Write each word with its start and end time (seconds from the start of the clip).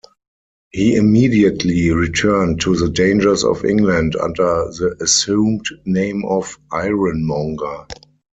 He 0.71 0.95
immediately 0.95 1.91
returned 1.91 2.59
to 2.61 2.75
the 2.75 2.89
dangers 2.89 3.43
of 3.43 3.63
England 3.63 4.15
under 4.15 4.65
the 4.69 4.97
assumed 4.99 5.67
name 5.85 6.25
of 6.25 6.57
Ironmonger. 6.71 7.85